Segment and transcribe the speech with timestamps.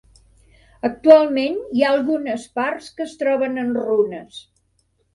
[0.89, 4.45] Actualment hi ha algunes parts que es troben en runes.